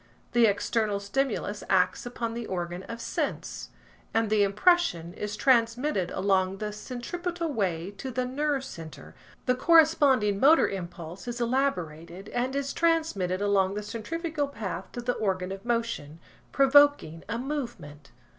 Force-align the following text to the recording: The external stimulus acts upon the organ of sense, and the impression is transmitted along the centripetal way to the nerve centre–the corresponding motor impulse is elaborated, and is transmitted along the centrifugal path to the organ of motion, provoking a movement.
The 0.31 0.47
external 0.47 0.99
stimulus 0.99 1.63
acts 1.69 2.07
upon 2.07 2.33
the 2.33 2.47
organ 2.47 2.81
of 2.89 2.99
sense, 2.99 3.69
and 4.15 4.31
the 4.31 4.41
impression 4.41 5.13
is 5.13 5.35
transmitted 5.37 6.09
along 6.09 6.57
the 6.57 6.73
centripetal 6.73 7.53
way 7.53 7.91
to 7.99 8.09
the 8.09 8.25
nerve 8.25 8.63
centre–the 8.63 9.53
corresponding 9.53 10.39
motor 10.39 10.67
impulse 10.67 11.27
is 11.27 11.39
elaborated, 11.39 12.29
and 12.29 12.55
is 12.55 12.73
transmitted 12.73 13.41
along 13.43 13.75
the 13.75 13.83
centrifugal 13.83 14.47
path 14.47 14.91
to 14.93 15.01
the 15.01 15.13
organ 15.13 15.51
of 15.51 15.63
motion, 15.65 16.19
provoking 16.51 17.23
a 17.29 17.37
movement. 17.37 18.09